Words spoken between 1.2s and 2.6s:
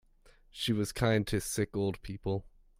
to sick old people.